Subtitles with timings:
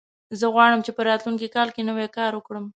[0.39, 2.65] زه غواړم چې په راتلونکي کال کې نوی کار وکړم